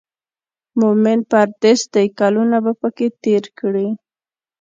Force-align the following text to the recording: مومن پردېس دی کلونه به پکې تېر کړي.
مومن 0.79 1.19
پردېس 1.31 1.81
دی 1.93 2.05
کلونه 2.19 2.57
به 2.63 2.71
پکې 2.79 3.07
تېر 3.23 3.43
کړي. 3.59 3.87